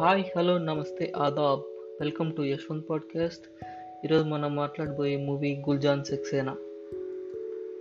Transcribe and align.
Hi 0.00 0.24
hello 0.36 0.58
నమస్తే 0.58 1.12
Aadab. 1.16 1.60
Welcome 2.00 2.36
to 2.36 2.42
Yashwant 2.42 2.90
podcast. 2.90 3.64
ఈరోజు 4.04 4.24
మనం 4.24 4.56
మాట్లాడబోయే 4.56 5.16
మూవీ 5.16 5.62
గుల్జాన్ 5.68 6.04
సెక్సేనా. 6.04 6.56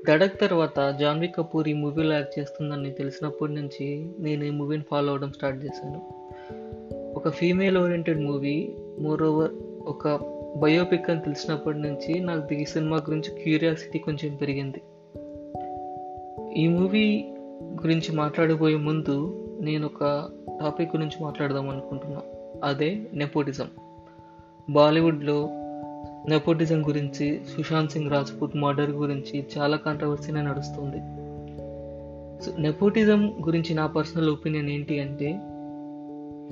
ధడక్ 0.08 0.40
తర్వాత 0.40 0.98
జాన్వీ 1.00 1.28
కపూర్ 1.28 1.68
ఈ 1.68 1.74
మూవీలో 1.74 2.14
యాక్ట్ 2.14 2.40
చేస్తుందని 2.40 2.92
తెలిసినప్పటి 2.92 3.54
నుంచి 3.54 4.10
నేను 4.20 4.44
ఈ 4.44 4.50
మూవీని 4.50 4.84
ఫాలో 4.92 5.10
అవడం 5.10 5.32
స్టార్ట్ 5.32 5.66
చేశాను. 5.66 6.14
ఒక 7.16 7.30
female 7.30 7.78
oriented 7.78 8.22
movie. 8.22 8.74
More 9.00 9.24
over 9.24 9.52
ఒక 9.86 10.20
బయోపిక్ 10.58 11.10
అని 11.10 11.22
తెలిసినప్పటి 11.22 11.80
నుంచి 11.80 12.20
నాకు 12.20 12.54
ఈ 12.54 12.66
సినిమా 12.66 12.98
గురించి 12.98 13.44
క్యూరియాసిటీ 13.44 14.00
కొంచెం 14.00 14.36
పెరిగింది. 14.36 14.82
ఈ 16.62 16.68
మూవీ 16.68 17.26
గురించి 17.64 18.16
మాట్లాడబోయే 18.16 18.76
ముందు 18.76 19.46
నేను 19.62 19.86
ఒక 19.86 20.30
టాపిక్ 20.60 20.96
గురించి 20.96 21.24
మాట్లాడదాం 21.24 21.70
అనుకుంటున్నా. 21.70 22.22
అదే 22.64 23.08
నెపోటిజం 23.14 23.68
బాలీవుడ్లో 24.70 25.50
నెపోటిజం 26.30 26.88
గురించి 26.88 27.42
సుశాంత్ 27.58 27.92
సింగ్ 27.92 28.12
రాజ్పూత్ 28.12 28.56
మర్డర్ 28.56 28.92
గురించి 28.92 29.46
చాలా 29.58 29.78
కాంట్రవర్సీనే 29.78 30.42
నడుస్తుంది. 30.42 31.00
సో 32.46 32.58
నెపోటిజం 32.58 33.34
గురించి 33.46 33.74
నా 33.74 33.86
పర్సనల్ 33.86 34.30
ఒపీనియన్ 34.30 34.70
ఏంటి 34.70 35.00
అంటే 35.00 35.40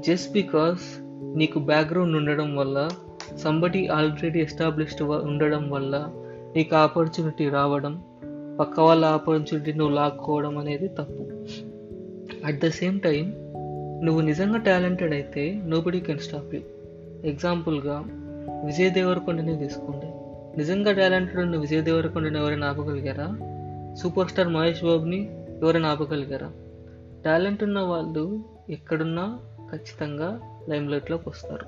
జస్ట్ 0.01 0.31
బికాస్ 0.31 0.99
నీకు 1.37 1.59
బ్యాక్గ్రౌండ్ 1.59 2.17
ఉండడం 2.17 2.55
వల్ల 2.55 2.89
సంబడి 3.35 3.87
ఆల్రెడీ 3.87 4.39
ఎస్టాబ్లిష్డ్ 4.39 5.01
ఉండడం 5.01 5.69
వల్ల 5.69 6.09
నీకు 6.55 6.75
ఆపర్చునిటీ 6.75 7.49
రావడం 7.49 8.03
పక్క 8.59 8.79
వాళ్ళ 8.79 9.05
ఆపర్చునిటీ 9.05 9.73
నువ్వు 9.73 9.95
లాక్కోవడం 9.95 10.57
అనేది 10.57 10.87
తప్పు. 10.87 11.23
అట్ 12.45 12.59
ద 12.59 12.69
సేమ్ 12.69 12.99
టైం 12.99 13.46
నువ్వు 14.03 14.21
నిజంగా 14.21 14.57
టాలెంటెడ్ 14.57 15.13
అయితే 15.13 15.61
నోబడి 15.65 15.99
కెన్ 15.99 16.19
స్టాప్ 16.19 16.55
యూ 16.55 16.61
ఎగ్జాంపుల్గా 17.23 18.03
విజయ్ 18.65 18.91
దేవరకొండని 18.91 19.57
తీసుకోండి. 19.57 20.05
నిజంగా 20.57 20.91
టాలెంటెడ్ 20.91 21.39
ఉన్న 21.39 21.57
విజయ్ 21.57 21.83
దేవరకొండని 21.83 22.39
ఎవరైనా 22.39 22.67
ఆపగలిగారా? 22.67 23.27
సూపర్ 23.95 24.27
స్టార్ 24.27 24.47
మహేష్ 24.47 24.83
బాబుని 24.83 25.29
ఎవరైనా 25.63 25.89
ఆపగలిగారా? 25.89 26.51
టాలెంట్ 27.25 27.63
ఉన్న 27.63 27.79
వాళ్ళు 27.79 28.43
ఎక్కడున్నా 28.69 29.39
ఖచ్చితంగా 29.71 30.41
లైమ్లైట్లోకి 30.69 31.29
వస్తారు. 31.29 31.65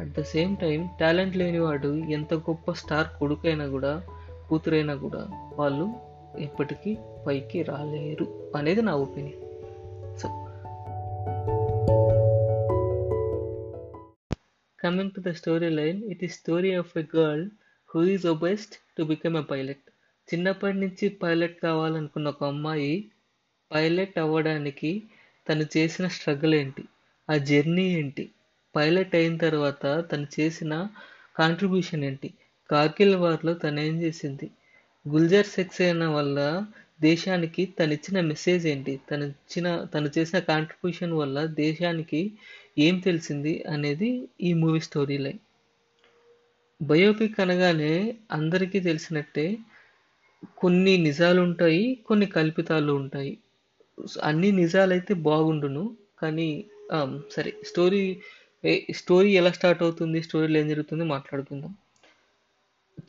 At 0.00 0.08
the 0.08 0.22
same 0.22 0.56
time 0.56 0.88
talent 1.00 1.36
లేనివాడు 1.36 1.88
ఎంత 1.88 2.34
గొప్ప 2.34 2.72
స్టార్ 2.72 3.06
కొడుకైనా 3.18 3.66
కూడా 3.66 4.02
కూతురైనా 4.48 4.94
కూడా 4.94 5.26
వాళ్ళు 5.56 5.88
ఎప్పటికీ 6.38 6.98
పైకి 7.26 7.62
రాలేరు 7.62 8.50
అనేది 8.56 8.82
నా 8.82 8.94
opinion. 8.94 9.47
Coming 14.78 15.14
to 15.14 15.20
the 15.20 15.30
story 15.32 15.68
line 15.70 16.00
it 16.04 16.24
ఈ 16.24 16.28
story 16.28 16.70
of 16.74 16.92
a 16.96 17.04
girl 17.16 17.44
who 17.90 18.00
is 18.06 18.26
obsessed 18.26 18.74
to 18.96 19.02
become 19.02 19.36
a 19.36 19.44
pilot 19.44 19.84
చిన్నప్పటి 20.28 20.78
నుంచి 20.78 21.08
పైలట్ 21.22 21.56
కావాలనుకున్న 21.60 22.28
ఒక 22.28 22.44
అమ్మాయి 22.44 22.92
పైలట్ 23.70 24.18
అవ్వడానికి 24.18 24.90
తను 25.46 25.64
చేసిన 25.76 26.06
స్ట్రగుల్ 26.08 26.54
ఏంటి? 26.54 26.82
ఆ 27.28 27.36
జర్నీ 27.48 27.86
ఏంటి? 27.94 28.24
పైలట్ 28.74 29.14
అయిన 29.14 29.36
తర్వాత 29.36 29.82
తను 30.12 30.26
చేసిన 30.36 30.72
కాంట్రిబ్యూషన్ 31.36 32.04
ఏంటి? 32.04 32.28
కార్గిల్ 32.70 33.16
వార్లో 33.16 33.54
తను 33.54 33.80
ఏం 33.80 34.02
చేసింది? 34.02 34.46
గుల్జర్ 35.06 35.48
సెక్సేనా 35.48 36.08
వల్ల 36.10 36.38
దేశానికి 37.00 37.64
తను 37.78 37.92
ఇచ్చిన 37.92 38.20
మెసేజ్ 38.22 38.66
ఏంటి? 38.66 39.00
తను 39.10 39.24
ఇచ్చిన 39.26 39.66
తను 39.94 40.10
చేసిన 40.16 40.38
కాంట్రిబ్యూషన్ 40.50 41.14
వల్ల 41.14 41.46
దేశానికి 41.56 42.20
ఏం 42.78 42.94
తెలిసింది 42.98 43.52
అనేది 43.74 44.08
ఈ 44.40 44.50
మూవీ 44.60 44.80
స్టోరీ 44.86 45.16
లైన్. 45.24 45.40
బయోపిక్ 46.80 47.38
అనగానే 47.40 47.92
అందరికీ 48.30 48.78
తెలిసినట్టే 48.80 49.46
కొన్ని 50.62 50.94
నిజాలు 51.06 51.40
ఉంటాయి 51.40 51.84
కొన్ని 52.08 52.26
కల్పితాలు 52.36 52.92
ఉంటాయి. 52.92 53.32
అన్ని 54.28 54.50
నిజాలైతే 54.52 55.12
బాగుండును 55.28 55.84
కానీ 56.22 56.48
సరే 57.34 57.50
స్టోరీ 57.70 58.02
స్టోరీ 59.00 59.30
ఎలా 59.40 59.50
స్టార్ట్ 59.58 59.82
అవుతుంది 59.82 60.18
స్టోరీలో 60.22 60.56
ఏం 60.60 60.68
జరుగుతుంది 60.68 61.04
మాట్లాడుకుందాం. 61.14 61.72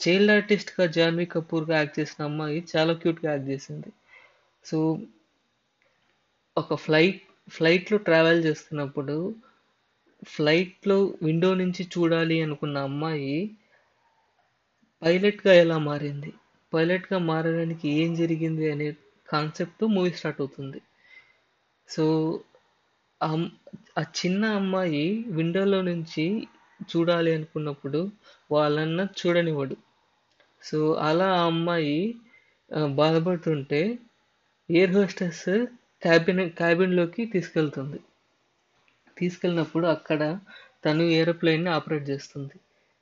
చైల్డ్ 0.01 0.31
ఆర్టిస్ట్గా 0.35 0.85
జాన్వీ 0.97 1.25
కపూర్గా 1.25 1.75
యాక్ట్ 1.77 1.99
చేసిన 1.99 2.19
అమ్మాయి 2.29 2.59
చాలా 2.73 2.93
క్యూట్గా 2.93 3.29
యాక్ట్ 3.31 3.49
చేసింది. 3.49 3.89
సో 4.65 4.77
ఒక 6.57 6.75
ఫ్లైట్ 6.85 7.21
ఫ్లైట్లో 7.47 7.97
ట్రావెల్ 8.07 8.41
చేస్తున్నప్పుడు 8.47 9.15
ఫ్లైట్లో 10.23 10.97
విండో 11.23 11.53
నుంచి 11.53 11.83
చూడాలి 11.93 12.37
అనుకున్న 12.41 12.77
అమ్మాయి 12.77 13.35
పైలట్గా 15.01 15.53
ఎలా 15.53 15.77
మారింది? 15.77 16.31
పైలట్గా 16.73 17.17
మారడానికి 17.17 17.87
ఏం 18.01 18.15
జరిగింది 18.15 18.71
అనే 18.71 18.87
కాన్సెప్ట్ 19.27 19.83
మూవీ 19.83 20.11
స్టార్ట్ 20.11 20.41
అవుతుంది. 20.41 20.79
సో 21.89 22.05
ఆ 23.97 24.03
చిన్న 24.19 24.45
అమ్మాయి 24.59 25.05
విండోలో 25.27 25.81
నుంచి 25.81 26.25
చూడాలి 26.93 27.31
అనుకున్నప్పుడు 27.33 28.01
వాళ్ళన్న 28.51 29.07
చూడనివ్వడు. 29.19 29.75
సో 30.63 30.79
అలా 30.93 31.27
ఆ 31.39 31.45
అమ్మాయి 31.45 31.97
బాధపడుతుంటే 32.71 33.81
ఎయిర్ 34.69 34.91
హోస్టెస్ 34.91 35.45
క్యాబిన్ 36.01 36.49
క్యాబిన్లోకి 36.49 37.25
తీసుకెళ్తుంది. 37.25 37.99
తీసుకెళ్ళినప్పుడు 39.21 39.85
అక్కడ 39.95 40.21
తను 40.85 41.03
ఏరోప్లేన్ని 41.19 41.69
ఆపరేట్ 41.77 42.05
చేస్తుంది. 42.11 42.57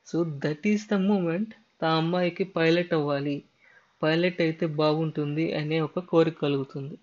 So 0.07 0.17
that 0.44 0.66
is 0.72 0.85
the 0.91 0.97
moment 1.09 1.51
ఆ 1.88 1.91
అమ్మాయికి 2.01 2.45
పైలట్ 2.57 2.94
అవ్వాలి. 2.97 3.38
పైలట్ 4.01 4.39
అయితే 4.45 4.66
బాగుంటుంది 4.81 5.45
అనే 5.59 5.77
ఒక 5.88 6.00
కోరిక 6.11 6.38
కలుగుతుంది. 6.45 6.95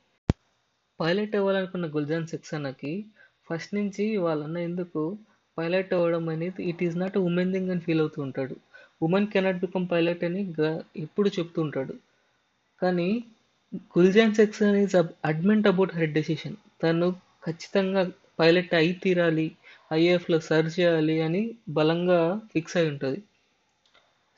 పైలట్ 1.00 1.34
అవ్వాలనుకున్న 1.38 1.86
గుల్జాన్ 1.94 2.30
సెక్సనాకి 2.32 2.92
ఫస్ట్ 3.48 3.72
నుంచి 3.78 4.04
వాళ్ళన్న 4.24 4.58
ఎందుకు 4.68 5.00
పైలట్ 5.58 5.92
అవ్వడం 5.96 6.24
అనేది 6.34 6.60
it 6.70 6.82
is 6.86 6.96
not 7.02 7.16
women 7.28 7.52
thing 7.54 7.70
అని 7.74 7.82
ఫీల్ 7.86 8.02
అవుతూ 8.04 8.18
ఉంటాడు. 8.26 8.54
ఉమెన్ 9.06 9.28
కెనాట్ 9.32 9.60
బికమ్ 9.64 9.86
పైలట్ 9.92 10.22
అని 10.28 10.42
ఎప్పుడు 11.04 11.28
చెప్తూ 11.38 11.58
ఉంటాడు. 11.66 11.94
కానీ 12.82 13.08
Gunjan 13.94 14.34
Saxena 14.40 14.76
is 14.82 14.94
adamant 15.30 15.68
about 15.72 15.94
her 15.98 16.12
decision 16.18 16.56
తను 16.82 17.08
ఖచ్చితంగా 17.46 18.02
పైలట్ 18.38 18.74
అయి 18.80 18.92
తీరాలి 19.04 19.46
ఐఏఎఫ్లో 19.98 20.38
సర్చ్ 20.48 20.72
చేయాలి 20.76 21.16
అని 21.26 21.42
బలంగా 21.78 22.20
ఫిక్స్ 22.52 22.76
అయి 22.80 22.88
ఉంటుంది. 22.92 23.20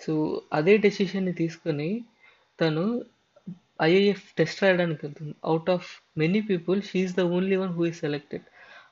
సో 0.00 0.12
అదే 0.52 0.74
డెసిషన్ని 0.86 1.34
తీసుకొని 1.42 1.90
తను 2.58 2.84
ఐఏఎఫ్ 3.88 4.26
టెస్ట్ 4.38 4.60
రాయడానికి 4.62 5.00
వెళ్తుంది. 5.06 5.34
Out 5.50 5.70
of 5.76 5.88
many 6.22 6.40
people 6.50 6.78
she's 6.90 7.16
the 7.18 7.24
only 7.36 7.56
one 7.62 7.72
who 7.78 7.84
is 7.90 8.00
selected 8.04 8.46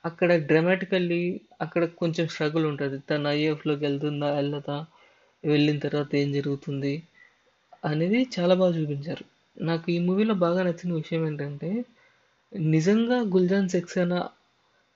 అక్కడ 0.09 0.31
డ్రామాటికల్లీ 0.49 1.23
అక్కడ 1.65 1.85
కొంచెం 2.01 2.27
స్ట్రగుల్ 2.33 2.67
ఉంటుంది. 2.73 2.97
తను 3.11 3.29
ఐఏఎఫ్లోకి 3.37 3.83
వెళ్తుందా 3.89 4.31
వెళ్ళదా 4.39 4.79
వెళ్ళిన 5.45 5.79
తర్వాత 5.85 6.11
ఏం 6.23 6.29
జరుగుతుంది 6.39 6.95
అనేది 7.85 8.19
చాలా 8.37 8.55
బాగా 8.61 8.75
చూపించారు. 8.79 9.25
నాకు 9.57 9.87
ఈ 9.95 9.99
మూవీలో 10.07 10.35
బాగా 10.45 10.61
నచ్చిన 10.69 10.93
విషయం 11.01 11.23
ఏంటంటే 11.29 11.71
నిజంగా 12.75 13.19
గుల్జాన్ 13.35 13.69
సెక్సేనా 13.75 14.19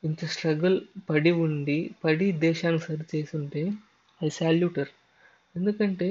ఇంత 0.02 0.20
స్ట్రగుల్ 0.32 0.76
పడి 1.08 1.32
ఉండి 1.44 1.78
పడి 2.04 2.26
దేశానికి 2.44 2.84
సరి 2.84 3.04
చేసి 3.12 3.32
ఉంటే 3.40 3.62
ఐ 4.20 4.28
సాల్యూటర్ 4.38 4.90
ఎందుకంటే 5.54 6.08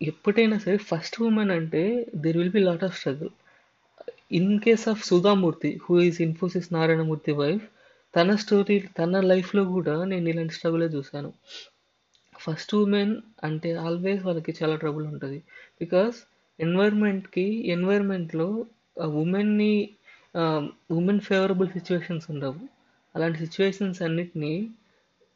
ఎప్పుడైనా 0.00 0.56
సరే 0.64 0.78
ఫస్ట్ 0.90 1.16
ఉమెన్ 1.26 1.52
అంటే 1.58 1.82
there 2.24 2.38
will 2.38 2.54
be 2.56 2.62
lot 2.68 2.84
of 2.88 2.96
struggle 2.98 3.32
in 4.38 4.52
case 4.64 4.86
of 4.92 5.02
Sudha Murthy 5.04 5.70
who 5.84 5.94
is 6.00 6.18
Infosys 6.22 6.68
Narayana Murthy 6.72 7.32
wife 7.32 7.64
తన 8.14 8.34
స్టోరీ 8.36 8.76
తన 8.98 9.20
లైఫ్లో 9.30 9.62
కూడా 9.76 9.94
నేను 10.04 10.26
ఇలాంటి 10.32 10.54
స్ట్రగులే 10.54 10.88
చూశాను. 10.96 11.30
ఫస్ట్ 12.34 12.72
ఉమెన్ 12.74 13.14
అంటే 13.44 13.70
ఆల్వేస్ 13.86 14.22
వాళ్ళకి 14.26 14.52
చాలా 14.60 14.76
ట్రబుల్ 14.76 15.06
ఉంటుంది. 15.12 15.38
బికాస్ 15.80 16.16
ఎన్వైర్న్మెంట్కి 16.58 17.46
ఎన్వైర్న్మెంట్లో 17.74 18.48
ఉమెన్ని 19.22 19.72
ఉమెన్ 20.98 21.20
ఫేవరబుల్ 21.20 21.68
సిచ్యువేషన్స్ 21.68 22.26
ఉండవు. 22.34 22.60
అలాంటి 23.14 23.38
సిచ్యువేషన్స్ 23.38 24.00
అన్నిటినీ 24.02 24.54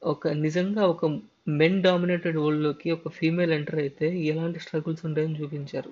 ఒక 0.02 0.28
నిజంగా 0.44 0.82
ఒక 0.86 1.06
మెన్ 1.60 1.78
డామినేటెడ్ 1.82 2.36
వరల్డ్లోకి 2.36 2.88
ఒక 2.90 3.08
ఫీమేల్ 3.08 3.52
ఎంటర్ 3.52 3.78
అయితే 3.84 4.06
ఎలాంటి 4.30 4.58
స్ట్రగుల్స్ 4.60 5.02
ఉంటాయని 5.06 5.36
చూపించారు. 5.40 5.90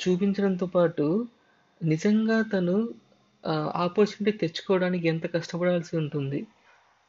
చూపించడంతో 0.00 0.66
పాటు 0.66 1.06
నిజంగా 1.80 2.38
తను 2.54 2.76
ఆపర్చునిటీ 3.84 4.32
తెచ్చుకోవడానికి 4.38 5.06
ఎంత 5.08 5.26
కష్టపడాల్సి 5.34 5.92
ఉంటుంది 5.96 6.40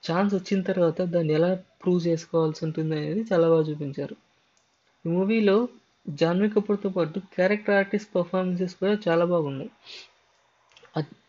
ఛాన్స్ 0.03 0.33
వచ్చిన 0.35 0.59
తర్వాత 0.61 1.01
దాన్ని 1.13 1.33
ఎలా 1.33 1.49
ప్రూవ్ 1.81 2.01
చేసుకోవాల్సి 2.07 2.61
ఉంటుంది 2.65 2.93
అనేది 2.97 3.21
చాలా 3.31 3.45
బాగా 3.49 3.65
చూపించారు. 3.69 4.15
ఈ 5.05 5.09
మూవీలో 5.09 5.57
జాన్వీ 6.05 6.47
కపూర్తో 6.49 6.89
పాటు 6.89 7.17
క్యారెక్టర్ 7.35 7.75
ఆర్టిస్ట్ 7.75 8.09
పర్ఫార్మెన్సెస్ 8.15 8.75
కూడా 8.75 8.93
చాలా 9.07 9.25
బాగున్నాయి. 9.25 9.71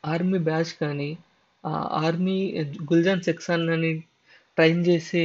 ఆర్మీ 0.04 0.38
బ్యాచ్ 0.48 0.72
కానీ 0.82 1.10
ఆర్మీ 2.04 2.38
గుల్జాన్ 2.90 3.26
సెక్సాన్ 3.28 3.66
అని 3.76 3.90
ట్రైన్ 4.58 4.80
చేసే 4.88 5.22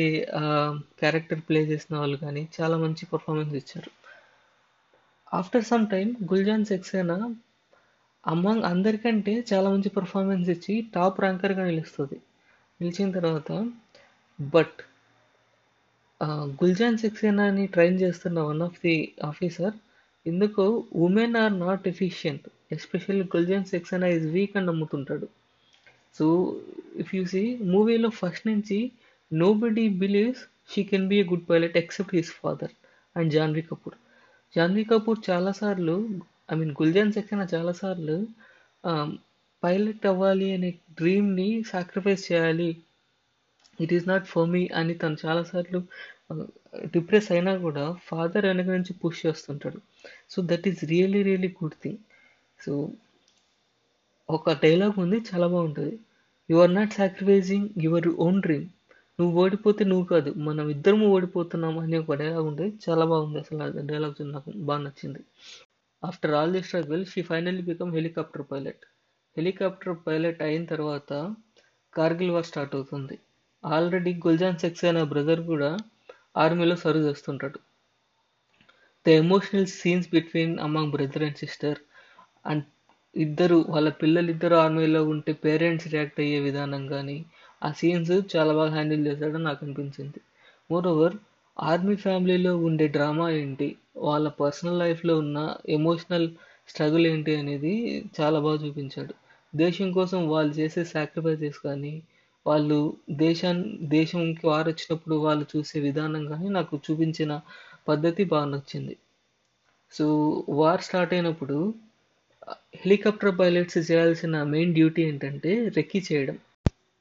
క్యారెక్టర్ 1.01 1.41
ప్లే 1.47 1.61
చేసిన 1.71 1.93
వాళ్ళు 2.01 2.17
కానీ 2.25 2.43
చాలా 2.57 2.75
మంచి 2.83 3.03
పర్ఫార్మెన్స్ 3.13 3.55
ఇచ్చారు. 3.61 3.91
After 5.37 5.65
some 5.71 5.85
time 5.93 6.11
Gunjan 6.31 6.69
Saxena 6.71 7.17
among 8.23 8.65
అందరికంటే 8.71 9.33
చాలా 9.51 9.67
మంచి 9.73 9.89
పర్ఫార్మెన్స్ 9.97 10.47
ఇచ్చి 10.55 10.75
టాప్ 10.95 11.19
ర్యాంకర్గా 11.23 11.63
నిలుస్తుంది. 11.69 12.17
నిలిచిన 12.79 13.09
తర్వాత 13.17 13.51
బట్ 14.39 14.79
గుల్జాన్ 16.61 17.01
సెక్సేనాని 17.03 17.65
ట్రైన్ 17.75 17.97
చేస్తున్న 18.03 18.37
వన్ 18.49 18.61
ఆఫ్ 18.67 18.79
ది 18.85 18.95
ఆఫీసర్ 19.29 19.75
ఎందుకు 20.25 20.63
women 21.05 21.35
are 21.43 21.55
not 21.65 21.85
efficient 21.93 22.47
especially 22.75 23.25
Gunjan 23.35 23.67
Saxena 23.73 24.07
is 24.15 24.27
weak 24.35 24.55
అని 24.57 24.67
నమ్ముతుంటాడు. 24.71 25.27
సో 26.15 26.25
ఇఫ్ 27.03 27.11
యూ 27.15 27.23
సీ 27.33 27.43
మూవీలో 27.73 28.09
ఫస్ట్ 28.21 28.45
నుంచి 28.47 28.79
nobody 29.63 29.85
believes 30.03 30.43
she 30.71 30.81
can 30.91 31.07
be 31.07 31.17
a 31.19 31.25
good 31.31 31.47
pilot 31.51 31.77
except 31.83 32.15
his 32.19 32.33
father 32.41 32.73
and 33.15 33.31
Janhvi 33.35 33.63
Kapoor 33.69 33.97
Janhvi 34.53 34.83
Kapoor 34.83 35.19
చాలాసార్లు 35.29 35.95
I 36.51 36.55
mean 36.55 36.73
Gunjan 36.81 37.15
Saxena 37.15 37.45
చాలాసార్లు 37.55 38.17
pilot 39.63 40.05
అవ్వాలి 40.11 40.47
అనే 40.55 40.69
డ్రీమ్ని 40.99 41.49
sacrifice 41.71 42.23
చేయాలి. 42.29 42.69
It 43.79 43.93
is 43.97 44.07
not 44.11 44.25
for 44.33 44.49
me 44.53 44.63
అని 44.79 44.93
తను 45.01 45.17
చాలాసార్లు 45.25 45.79
డిప్రెస్ 46.93 47.27
uh, 47.27 47.33
అయినా 47.35 47.51
కూడా 47.65 47.83
ఫాదర్ 48.07 48.45
వెనక 48.49 48.69
నుంచి 48.75 48.93
పుష్ 49.01 49.19
చేస్తుంటాడు. 49.25 49.79
So 50.33 50.37
that 50.51 50.65
is 50.71 50.81
really 50.91 51.21
really 51.29 51.49
good 51.59 51.77
thing 51.83 52.01
so 52.59 52.71
ఒక 54.29 54.53
డైలాగ్ 54.63 54.95
ఉంది 55.03 55.17
చాలా 55.29 55.47
బాగుంటుంది. 55.53 55.93
You 56.49 56.57
are 56.63 56.73
not 56.79 56.93
sacrificing 57.01 57.67
your 57.85 58.07
own 58.25 58.39
dream 58.45 58.65
నువ్వు 59.19 59.33
ఓడిపోతే 59.43 59.83
నువ్వు 59.91 60.05
కాదు 60.11 60.31
మనం 60.47 60.65
ఇద్దరము 60.73 61.05
ఓడిపోతున్నాం 61.15 61.75
అనే 61.83 61.97
ఒక 62.03 62.15
డైలాగ్ 62.21 62.47
ఉంటుంది 62.49 62.71
చాలా 62.85 63.05
బాగుంది 63.11 63.39
అసలు 63.43 63.57
డైలాగ్స్ 63.57 63.87
డైలాగ్ 63.91 64.19
నాకు 64.33 64.49
బాగా 64.69 64.81
నచ్చింది. 64.85 65.21
After 66.03 66.33
all 66.39 66.53
the 66.55 66.61
struggle 66.67 67.03
she 67.11 67.21
finally 67.29 67.63
become 67.71 67.93
helicopter 67.97 68.45
pilot 68.51 68.83
helicopter 69.37 69.95
pilot 70.07 70.41
అయిన 70.47 70.65
తర్వాత 70.73 71.11
కార్గిల్ 71.93 72.33
వార్ 72.35 72.47
స్టార్ట్ 72.51 72.75
అవుతుంది. 72.77 73.15
ఆల్రెడీ 73.63 74.13
గుల్జాన్ 74.25 74.61
సెక్సేనా 74.65 75.03
బ్రదర్ 75.13 75.41
కూడా 75.51 75.71
ఆర్మీలో 76.43 76.75
సర్వ్ 76.83 77.03
చేస్తుంటాడు. 77.07 77.59
The 79.05 79.15
emotional 79.23 79.69
scenes 79.79 80.09
between 80.15 80.55
among 80.67 80.93
brother 80.95 81.25
and 81.27 81.39
sister 81.43 81.79
and 82.51 82.65
ఇద్దరు 83.15 83.57
వాళ్ళ 83.69 83.89
పిల్లలు 84.01 84.29
ఇద్దరు 84.31 84.55
ఆర్మీలో 84.55 85.01
ఉంటే 85.13 85.31
పేరెంట్స్ 85.43 85.87
రియాక్ట్ 85.87 86.19
అయ్యే 86.19 86.39
విధానం 86.39 86.83
కానీ 86.87 87.17
ఆ 87.61 87.69
సీన్స్ 87.71 88.13
చాలా 88.33 88.51
బాగా 88.53 88.71
హ్యాండిల్ 88.71 89.07
చేశాడని 89.07 89.43
నాకు 89.43 89.61
అనిపించింది. 89.65 90.19
మోర్ 90.69 90.87
ఓవర్ 90.87 91.15
ఆర్మీ 91.57 91.95
ఫ్యామిలీలో 92.03 92.51
ఉండే 92.67 92.87
డ్రామా 92.87 93.27
ఏంటి? 93.39 93.67
వాళ్ళ 93.99 94.27
పర్సనల్ 94.41 94.79
లైఫ్లో 94.79 95.13
ఉన్న 95.17 95.37
ఎమోషనల్ 95.77 96.27
స్ట్రగుల్ 96.69 97.05
ఏంటి 97.07 97.33
అనేది 97.35 97.73
చాలా 98.17 98.37
బాగా 98.39 98.59
చూపించాడు. 98.63 99.13
దేశం 99.53 99.89
కోసం 99.91 100.19
వాళ్ళు 100.29 100.53
చేసే 100.53 100.83
సాక్రిఫైసెస్ 100.93 101.59
కానీ 101.59 101.93
వాళ్ళు 102.45 102.79
దేశాన్ని 103.19 103.65
దేశంకి 103.95 104.43
వారు 104.47 104.67
వచ్చినప్పుడు 104.69 105.15
వాళ్ళు 105.25 105.45
చూసే 105.53 105.77
విధానం 105.79 106.23
కానీ 106.27 106.47
నాకు 106.49 106.75
చూపించిన 106.85 107.31
పద్ధతి 107.87 108.23
బాగా 108.25 108.47
నచ్చింది. 108.53 108.95
సో 109.93 110.05
వార్ 110.59 110.81
స్టార్ట్ 110.81 111.13
అయినప్పుడు 111.13 111.57
హెలికాప్టర్ 112.81 113.33
పైలట్స్ 113.39 113.79
చేయాల్సిన 113.87 114.35
మెయిన్ 114.51 114.73
డ్యూటీ 114.77 115.01
ఏంటంటే 115.09 115.51
రెక్కీ 115.77 115.99
చేయడం. 116.09 116.37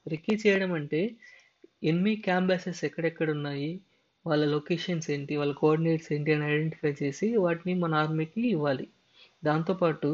రెక్కీ 0.05 0.35
చేయడం 0.43 0.71
అంటే 0.79 1.01
ఎనిమి 1.89 2.13
క్యాంబాసెస్ 2.25 2.81
ఎక్కడెక్కడ 2.87 3.29
ఉన్నాయి 3.37 3.69
వాళ్ళ 4.25 4.43
లొకేషన్స్ 4.55 5.07
ఏంటి 5.15 5.33
వాళ్ళ 5.41 5.53
కోఆర్డినేట్స్ 5.61 6.09
ఏంటి 6.15 6.31
అని 6.35 6.45
ఐడెంటిఫై 6.53 6.91
చేసి 7.01 7.27
వాటిని 7.45 7.73
మన 7.83 7.93
ఆర్మీకి 8.03 8.41
ఇవ్వాలి. 8.55 8.87
దాంతోపాటు 9.43 10.09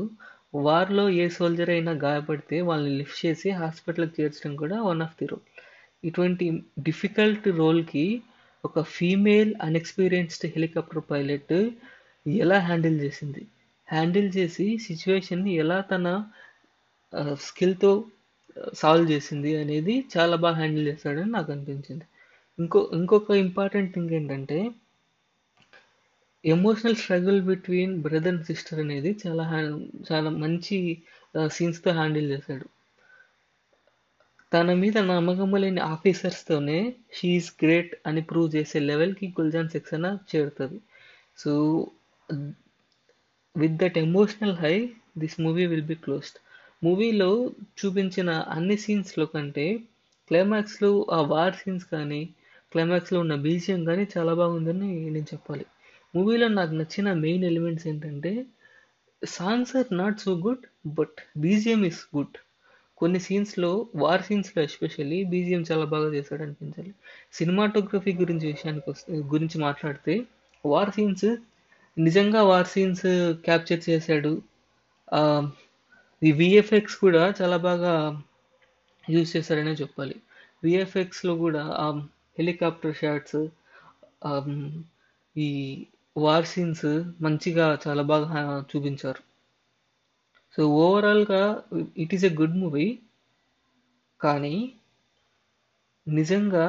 వార్లో 0.65 1.06
ఏ 1.21 1.25
సోల్జర్ 1.38 1.71
అయినా 1.75 1.94
గాయపడితే 2.06 2.57
వాళ్ళని 2.69 2.94
లిఫ్ట్ 3.00 3.21
చేసి 3.25 3.50
హాస్పిటల్కి 3.62 4.15
చేర్చడం 4.19 4.53
కూడా 4.62 4.77
వన్ 4.89 5.01
ఆఫ్ 5.06 5.15
ది 5.19 5.27
రోల్ 5.31 5.45
ఇటువంటి 6.03 6.45
డిఫికల్ట్ 6.89 7.47
రోల్కి 7.62 8.06
ఒక 8.63 8.81
ఫీమేల్ 8.95 9.51
అన్ఎక్స్పీరియన్స్డ్ 9.68 10.45
హెలికాప్టర్ 10.56 11.03
పైలట్ 11.12 11.56
ఎలా 12.25 12.59
హ్యాండిల్ 12.68 12.97
చేసింది? 13.06 13.41
హ్యాండిల్ 13.93 14.29
చేసి 14.37 14.65
సిచ్యువేషన్ని 14.87 15.51
ఎలా 15.63 15.77
తన 15.91 16.07
స్కిల్తో 17.47 17.91
సాల్వ్ 18.81 19.07
చేసింది 19.11 19.51
అనేది 19.61 19.95
చాలా 20.13 20.35
బాగా 20.43 20.57
హ్యాండిల్ 20.61 20.87
చేస్తాడని 20.89 21.31
నాకు 21.37 21.49
అనిపించింది. 21.55 22.05
ఇంకో 22.59 22.79
ఇంకొక 22.97 23.35
ఇంపార్టెంట్ 23.45 23.91
థింగ్ 23.95 24.13
ఏంటంటే 24.17 24.57
emotional 26.43 26.97
struggle 27.01 27.41
between 27.49 27.93
brother 28.05 28.31
and 28.31 28.45
sister 28.49 28.79
అనేది 28.83 29.11
చాలా 29.23 29.45
చాలా 30.09 30.29
మంచి 30.43 30.77
సీన్స్తో 31.55 31.91
హ్యాండిల్ 31.99 32.27
చేశాడు. 32.33 32.65
తన 34.51 34.73
మీద 34.81 34.97
నమ్మకం 35.11 35.53
లేని 35.63 35.81
ఆఫీసర్స్తోనే 35.93 36.79
షీఈస్ 37.17 37.51
గ్రేట్ 37.61 37.93
అని 38.09 38.21
ప్రూవ్ 38.31 38.49
చేసే 38.55 38.79
లెవెల్కి 38.89 39.27
గుల్జాన్ 39.37 39.73
సెక్సనా 39.75 40.11
చేరుతుంది. 40.31 40.79
So 41.39 41.51
with 43.57 43.73
that 43.73 43.97
emotional 43.97 44.55
high 44.55 44.75
this 45.17 45.41
movie 45.41 45.65
will 45.65 45.88
be 45.88 45.95
closed. 45.95 46.38
మూవీలో 46.83 47.29
చూపించిన 47.79 48.29
అన్ని 48.29 48.77
సీన్స్లో 48.77 49.25
కంటే 49.25 49.65
క్లైమాక్స్లో 50.27 51.05
ఆ 51.11 51.21
వార్ 51.21 51.55
సీన్స్ 51.55 51.85
కానీ 51.85 52.21
క్లైమాక్స్లో 52.71 53.19
ఉన్న 53.19 53.35
బీజియం 53.35 53.85
కానీ 53.85 54.07
చాలా 54.17 54.33
బాగుందని 54.33 54.89
నేను 55.11 55.27
చెప్పాలి. 55.33 55.65
మూవీలో 56.15 56.47
నాకు 56.47 56.73
నచ్చిన 56.73 57.13
మెయిన్ 57.13 57.44
ఎలిమెంట్స్ 57.44 57.88
ఏంటంటే 57.88 58.45
songs 59.25 59.75
are 59.75 59.97
not 59.97 60.19
so 60.19 60.33
good 60.35 60.65
but 60.88 61.17
BGM 61.38 61.85
is 61.85 62.01
good. 62.17 62.35
కొన్ని 62.97 63.19
సీన్స్లో 63.19 63.88
వార్ 63.95 64.23
సీన్స్లో 64.23 64.63
ఎస్పెషల్లీ 64.63 65.23
బీజిఎం 65.23 65.63
చాలా 65.71 65.85
బాగా 65.85 66.13
చేశాడు 66.13 66.44
అనిపించాలి. 66.44 66.94
సినిమాటోగ్రఫీ 67.33 68.13
గురించి 68.13 68.47
విషయానికి 68.47 68.89
వస్తే 68.89 69.13
గురించి 69.13 69.61
మాట్లాడితే 69.61 70.23
వార్ 70.65 70.89
సీన్స్ 70.89 71.25
నిజంగా 71.97 72.41
వార్ 72.49 72.69
సీన్స్ 72.73 73.07
క్యాప్చర్ 73.45 73.81
చేశాడు. 73.89 74.31
ఈ 76.21 76.29
విఎఫ్ఎక్స్ 76.39 76.95
కూడా 77.03 77.23
చాలా 77.39 77.57
బాగా 77.67 77.93
యూజ్ 79.03 79.31
చేశారనే 79.35 79.73
చెప్పాలి. 79.81 80.15
విఎఫ్ఎక్స్లో 80.63 81.33
కూడా 81.43 81.63
ఆ 81.83 81.88
హెలికాప్టర్ 82.39 82.95
షాట్స్ 83.01 83.39
ఈ 85.35 85.50
వార్ 86.15 86.47
సీన్స్ 86.53 86.88
మంచిగా 87.25 87.67
చాలా 87.85 88.03
బాగా 88.13 88.41
చూపించారు. 88.71 89.21
సో 90.55 90.63
ఓవరాల్గా 90.83 91.43
it 92.03 92.13
is 92.15 92.25
a 92.29 92.33
good 92.41 92.57
movie. 92.63 92.88
కానీ 94.21 94.55
నిజంగా 96.07 96.65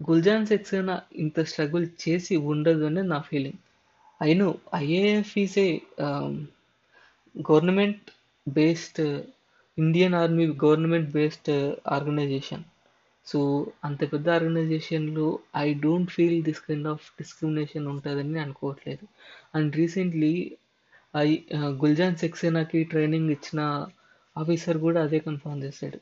గుల్జాన్ 0.00 0.46
సెక్సేనా 0.52 0.94
ఇంత 1.24 1.40
స్ట్రగుల్ 1.50 1.86
చేసి 2.04 2.36
ఉండదు 2.52 2.84
అనేది 2.90 3.08
నా 3.14 3.20
feeling. 3.28 3.60
అయినో 4.20 4.48
IAF 4.74 5.32
is 5.42 5.56
a 5.58 5.70
government 7.34 8.04
based 8.46 9.02
Indian 9.78 10.14
army 10.14 10.44
government 10.64 11.10
based 11.10 11.52
organization. 11.96 12.64
So 13.26 13.38
అంత 13.84 14.00
పెద్ద 14.12 14.26
ఆర్గనైజేషన్లో 14.28 15.26
I 15.56 15.68
don't 15.84 16.10
feel 16.10 16.38
this 16.48 16.62
kind 16.66 16.88
of 16.88 17.04
discrimination 17.20 17.86
ఉంటుందని 17.86 18.38
అనుకోవట్లేదు. 18.38 19.04
అండ్ 19.54 19.76
రీసెంట్లీ 19.76 20.34
ఐ 21.14 21.28
గుల్జాన్ 21.82 22.16
సెక్సేనాకి 22.16 22.80
ట్రైనింగ్ 22.84 23.30
ఇచ్చిన 23.30 23.60
ఆఫీసర్ 24.36 24.78
కూడా 24.78 25.00
అదే 25.06 25.18
కన్ఫర్మ్ 25.18 25.62
చేశాడు. 25.64 25.98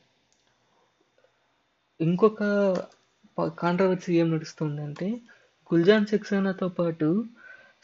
ఇంకొక 2.01 2.43
కాంట్రవర్సీ 3.63 4.13
ఏం 4.21 4.29
నడుస్తుందంటే 4.35 5.09
గుల్జాన్ 5.71 6.07
సెక్సేనాతో 6.07 6.69
పాటు 6.79 7.09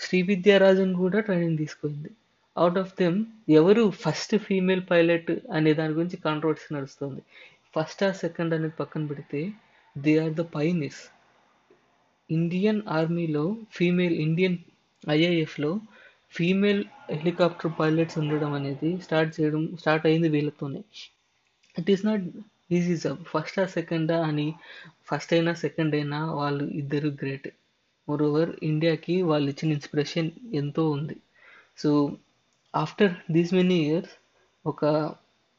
శ్రీవిద్యారాజన్ 0.01 0.93
కూడా 1.03 1.19
ట్రైనింగ్ 1.21 1.61
తీసుకుంది. 1.63 2.11
అవుట్ 2.57 2.79
ఆఫ్ 2.83 2.93
దెమ్ 3.01 3.19
ఎవరు 3.61 3.85
ఫస్ట్ 4.05 4.35
ఫీమేల్ 4.47 4.83
పైలట్ 4.91 5.31
అనే 5.57 5.73
దాని 5.75 5.95
గురించి 5.99 6.19
కాంట్రవర్సీ 6.27 6.69
నడుస్తుంది. 6.77 7.23
ఫస్ట్ 7.77 8.03
ఆ 8.09 8.11
సెకండ్ 8.23 8.55
అనేది 8.55 8.77
పక్కన 8.83 9.03
పెడితే 9.11 9.41
they 9.97 10.13
are 10.25 10.35
the 10.41 10.45
pioneers 10.57 11.01
Indian 12.31 12.81
ఆర్మీలో 12.99 13.45
ఫీమేల్ 13.77 14.17
ఇండియన్ 14.27 14.59
ఐఏఎఫ్లో 15.11 15.71
ఫీమేల్ 16.37 16.83
హెలికాప్టర్ 17.11 17.73
పైలట్స్ 17.81 18.19
ఉండడం 18.23 18.53
అనేది 18.59 18.91
స్టార్ట్ 19.05 19.31
చేయడం 19.37 19.63
స్టార్ట్ 19.81 20.07
అయింది 20.07 20.29
వీళ్ళతోనే. 20.29 20.81
It 21.77 21.91
is 21.95 22.05
not 22.07 22.25
easy 22.77 22.97
job 22.97 23.21
first 23.33 23.59
ఆ 23.65 23.67
సెకండా 23.77 24.17
అని 24.27 24.47
ఫస్ట్ 25.11 25.33
అయినా 25.33 25.53
సెకండ్ 25.65 25.95
అయినా 25.95 26.19
వాళ్ళు 26.41 26.65
ఇద్దరు 26.81 27.11
గ్రేట్ 27.23 27.49
మోర్ 28.09 28.23
ఓవర్ 28.29 28.51
ఇండియాకి 28.71 29.15
వాళ్ళు 29.31 29.49
ఇచ్చిన 29.53 29.71
ఇన్స్పిరేషన్ 29.79 30.29
ఎంతో 30.61 30.83
ఉంది. 30.97 31.17
So 31.83 31.91
after 32.75 33.15
these 33.35 33.53
many 33.59 33.79
years 33.89 34.15
ఒక 34.65 34.83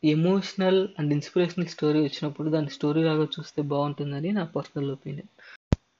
ఎమోషనల్ 0.03 0.81
అండ్ 0.99 1.11
ఇన్స్పిరేషనల్ 1.15 1.69
స్టోరీ 1.75 1.99
వచ్చినప్పుడు 2.05 2.49
దాని 2.55 2.69
స్టోరీ 2.77 3.01
లాగా 3.07 3.25
చూస్తే 3.35 3.61
బాగుంటుందని 3.73 4.29
నా 4.37 4.43
పర్సనల్ 4.55 4.91
ఒపీనియన్ 4.97 5.31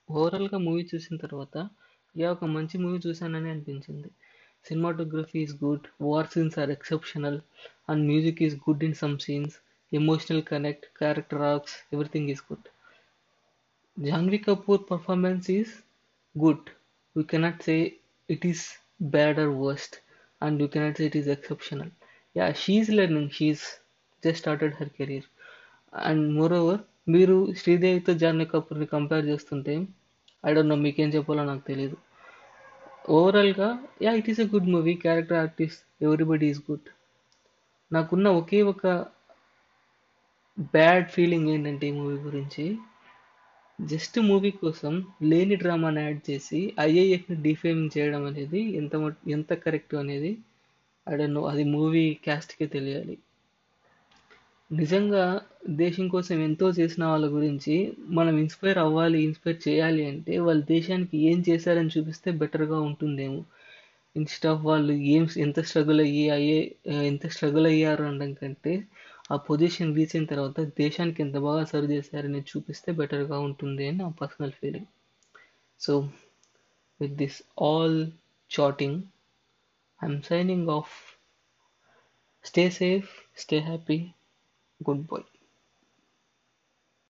ఓవరాల్గా 0.10 0.58
మూవీ 0.68 0.84
చూసిన 0.92 1.16
తర్వాత 1.24 1.56
యా 2.16 2.30
ఒక 2.36 2.46
మంచి 2.56 2.76
మూవీ 2.84 3.00
చూశానని 3.06 3.50
అనిపించింది. 3.54 4.10
Cinematography 4.66 5.38
is 5.46 5.56
good 5.64 5.86
war 6.08 6.30
scenes 6.34 6.58
are 6.62 6.72
exceptional 6.76 7.40
and 7.92 8.04
music 8.12 8.42
is 8.48 8.56
good 8.66 8.84
in 8.88 8.98
some 9.02 9.18
scenes 9.26 9.56
emotional 9.92 10.44
connect 10.52 10.88
character 11.00 11.44
arcs 11.52 11.76
everything 11.94 12.32
is 12.34 12.44
good 12.50 12.68
Janhvi 13.98 14.40
Kapoor 14.48 14.82
performance 14.92 15.48
is 15.58 15.72
good. 16.36 16.60
We 17.16 17.24
cannot 17.24 17.64
say 17.64 17.80
it 18.30 18.44
is 18.44 18.62
bad 19.00 19.40
or 19.40 19.52
worst, 19.54 20.02
and 20.42 20.60
you 20.60 20.68
cannot 20.68 20.98
say 20.98 21.06
it 21.06 21.16
is 21.16 21.28
exceptional. 21.28 21.90
Yeah, 22.36 22.54
she's 22.54 22.90
learning. 22.90 23.30
She's 23.32 23.62
just 24.24 24.40
started 24.40 24.74
her 24.76 24.90
career. 25.00 25.24
And 25.94 26.26
moreover, 26.40 26.78
మీరు 27.08 27.36
శ్రీదేవితో 27.60 28.12
జాన్వి 28.22 28.46
కపూర్ని 28.52 28.88
compare 28.92 29.26
చేస్తుంటే 29.30 29.74
I 30.44 30.52
don't 30.56 30.72
know 30.72 30.76
మీకేం 30.84 31.10
చెప్పాలో 31.16 31.44
నాకు 31.50 31.64
తెలియదు 31.70 31.98
ఓవరాల్గా 33.18 33.70
yeah 34.06 34.12
it 34.20 34.30
is 34.32 34.42
a 34.44 34.48
good 34.52 34.68
movie 34.74 34.94
character 35.06 35.40
artist 35.44 35.82
everybody 36.08 36.48
is 36.52 36.62
good 36.68 36.90
నాకున్న 37.92 38.28
ఒకే 38.42 38.60
ఒక 38.74 38.86
బ్యాడ్ 40.76 41.08
ఫీలింగ్ 41.16 41.50
ఏంటంటే 41.56 41.88
ఈ 41.92 41.96
మూవీ 42.00 42.18
గురించి 42.28 42.66
జస్ట్ 43.80 44.20
మూవీ 44.20 44.52
కోసం 44.62 44.94
లేని 45.24 45.56
డ్రామాని 45.56 46.02
యాడ్ 46.02 46.20
చేసి 46.30 46.60
ఐఏఎఫ్ని 46.80 47.38
డిఫేమ్ 47.42 47.82
చేయడం 47.96 48.24
అనేది 48.26 48.62
ఎంత 48.76 48.94
ఎంత 49.28 49.54
కరెక్ట్ 49.64 49.96
అనేది 49.96 50.32
అడను 51.08 51.42
అది 51.46 51.64
మూవీ 51.74 52.04
క్యాస్ట్కే 52.24 52.66
తెలియాలి. 52.68 53.16
నిజంగా 54.72 55.24
దేశం 55.76 56.08
కోసం 56.08 56.38
ఎంతో 56.42 56.68
చేసిన 56.70 57.04
వాళ్ళ 57.06 57.28
గురించి 57.28 57.76
మనం 58.10 58.34
ఇన్స్పైర్ 58.38 58.78
అవ్వాలి 58.78 59.20
ఇన్స్పైర్ 59.24 59.60
చేయాలి 59.68 60.04
అంటే 60.06 60.38
వాళ్ళు 60.40 60.64
దేశానికి 60.66 61.18
ఏం 61.30 61.40
చేశారని 61.50 61.94
చూపిస్తే 61.96 62.32
బెటర్గా 62.42 62.80
ఉంటుందేమో. 62.80 63.42
ఇన్స్టా 64.16 64.52
ఆఫ్ 64.52 64.64
వాళ్ళు 64.66 64.94
ఏం 65.14 65.28
ఎంత 65.38 65.60
స్ట్రగుల్ 65.62 66.02
అయ్యి 66.02 66.30
అయ్యే 66.30 66.60
ఎంత 67.08 67.28
స్ట్రగుల్ 67.28 67.68
అయ్యారు 67.68 68.04
అనడం 68.04 68.32
కంటే 68.34 68.74
ఆ 69.30 69.36
పొజిషన్ 69.48 69.96
రీచ్ 69.96 70.14
అయిన 70.16 70.26
తర్వాత 70.26 70.60
దేశానికి 70.78 71.20
ఎంత 71.22 71.38
బాగా 71.38 71.64
సర్వ్ 71.66 71.92
చేశారని 71.92 72.42
చూపిస్తే 72.42 72.92
బెటర్గా 72.92 73.40
ఉంటుంది 73.40 73.88
అని 73.88 73.98
నా 73.98 74.10
personal 74.22 74.52
feeling 74.52 74.90
so 75.80 75.94
with 77.00 77.16
this 77.16 77.40
all 77.62 78.00
chatting 78.52 79.00
I'm 80.00 80.22
signing 80.22 80.70
off 80.70 80.94
stay 82.46 82.66
safe 82.72 83.10
stay 83.38 83.60
happy 83.60 84.00
goodbye 85.06 85.28